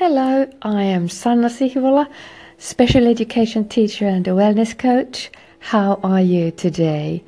[0.00, 2.08] Hello, I am Sanna Sihvola,
[2.56, 5.30] special education teacher and a wellness coach.
[5.58, 7.22] How are you today?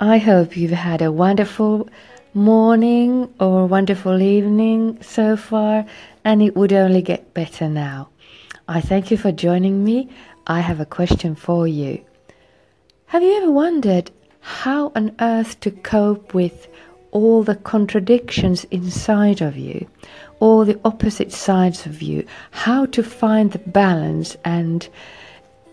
[0.00, 1.88] I hope you've had a wonderful
[2.34, 5.86] morning or wonderful evening so far,
[6.24, 8.08] and it would only get better now.
[8.66, 10.08] I thank you for joining me.
[10.48, 12.04] I have a question for you.
[13.06, 16.66] Have you ever wondered how on earth to cope with
[17.14, 19.86] all the contradictions inside of you,
[20.40, 24.88] all the opposite sides of you, how to find the balance and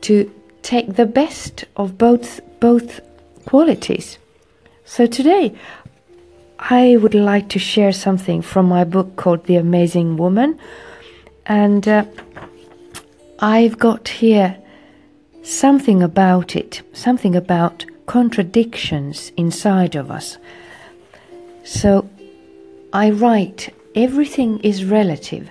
[0.00, 0.28] to
[0.62, 3.00] take the best of both both
[3.44, 4.18] qualities.
[4.86, 5.54] So today
[6.58, 10.58] I would like to share something from my book called The Amazing Woman
[11.44, 12.06] and uh,
[13.38, 14.56] I've got here
[15.42, 20.38] something about it, something about contradictions inside of us.
[21.66, 22.08] So
[22.92, 25.50] I write everything is relative.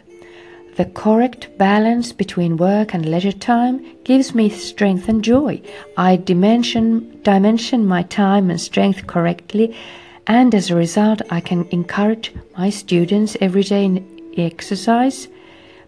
[0.78, 5.62] The correct balance between work and leisure time gives me strength and joy.
[5.98, 9.76] I dimension, dimension my time and strength correctly,
[10.26, 15.28] and as a result, I can encourage my students every day in exercise,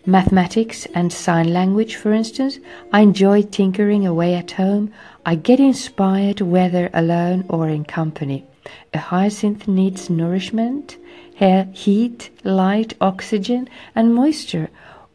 [0.06, 2.60] mathematics, and sign language, for instance.
[2.92, 4.92] I enjoy tinkering away at home.
[5.26, 8.46] I get inspired whether alone or in company.
[8.94, 10.98] A hyacinth needs nourishment,
[11.36, 14.70] hair, heat, light, oxygen, and moisture,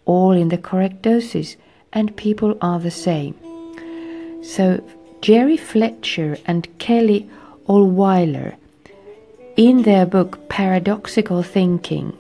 [0.05, 1.57] all in the correct doses,
[1.93, 3.35] and people are the same.
[4.43, 4.83] So,
[5.21, 7.21] Jerry Fletcher and Kelle
[7.69, 8.55] Olwyler,
[9.57, 12.17] in their book Paradoxical Thinking,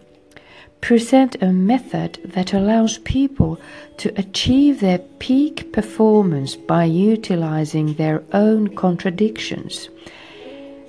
[0.80, 3.58] present a method that allows people
[3.96, 9.88] to achieve their peak performance by utilizing their own contradictions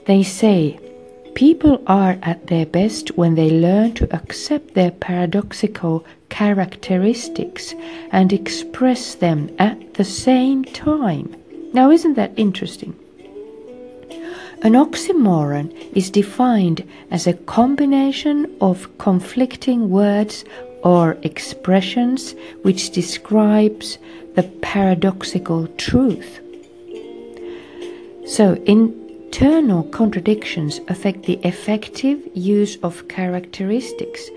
[0.06, 0.80] they say
[1.34, 7.74] people are at their best when they learn to accept their paradoxical characteristics
[8.12, 11.36] and express them at the same time.
[11.74, 12.96] Now, isn't that interesting?
[14.64, 20.46] An oxymoron is defined as a combination of conflicting words
[20.84, 23.98] or expressions which describes
[24.36, 26.40] the paradoxical truth.
[28.26, 29.03] So, in
[29.34, 34.30] Internal contradictions affect the effective use of characteristics.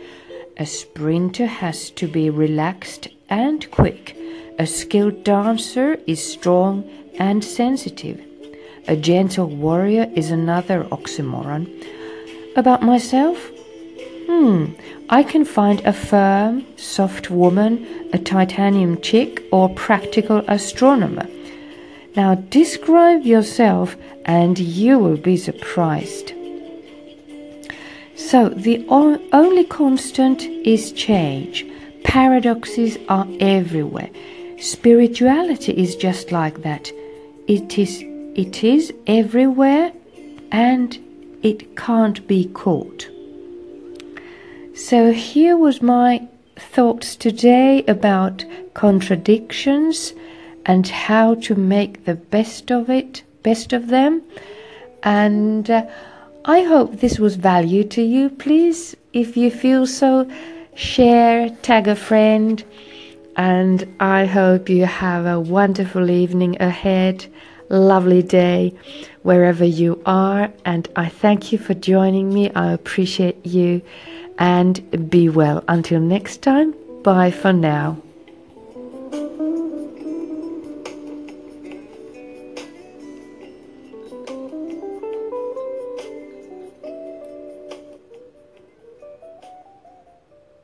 [0.56, 4.16] A sprinter has to be relaxed and quick.
[4.58, 6.82] A skilled dancer is strong
[7.18, 8.24] and sensitive.
[8.88, 11.68] A gentle warrior is another oxymoron.
[12.56, 13.50] About myself?
[14.28, 14.72] Hmm,
[15.10, 21.28] I can find a firm, soft woman, a titanium chick, or practical astronomer.
[22.16, 23.94] Now describe yourself
[24.25, 26.32] and you will be surprised.
[28.15, 31.66] So, the only constant is change.
[32.05, 34.09] Paradoxes are everywhere.
[34.59, 36.91] Spirituality is just like that.
[37.47, 38.03] It is,
[38.34, 39.93] it is everywhere
[40.50, 40.99] and
[41.43, 43.09] it can't be caught.
[44.75, 46.26] So, here was my
[46.56, 50.15] thoughts today about contradictions
[50.66, 54.22] and how to make the best of it, best of them.
[55.03, 55.87] And uh,
[56.44, 58.31] I hope this was value to you.
[58.31, 60.28] Please, if you feel so,
[60.75, 62.62] share, tag a friend,
[63.37, 67.26] and I hope you have a wonderful evening ahead,
[67.69, 68.75] lovely day
[69.22, 70.50] wherever you are.
[70.65, 72.50] And I thank you for joining me.
[72.55, 73.82] I appreciate you
[74.38, 75.62] and be well.
[75.69, 78.00] Until next time, bye for now.